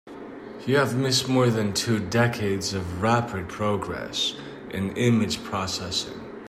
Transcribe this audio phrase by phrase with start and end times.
[0.65, 4.35] You have missed more than two decades of rapid progress
[4.71, 6.19] in image processing.